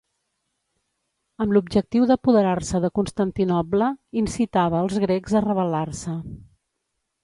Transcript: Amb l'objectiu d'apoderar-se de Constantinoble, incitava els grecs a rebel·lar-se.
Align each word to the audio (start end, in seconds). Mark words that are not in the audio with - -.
Amb 1.45 1.53
l'objectiu 1.57 2.07
d'apoderar-se 2.13 2.83
de 2.87 2.91
Constantinoble, 3.01 3.93
incitava 4.25 4.85
els 4.89 5.01
grecs 5.09 5.41
a 5.43 5.49
rebel·lar-se. 5.51 6.21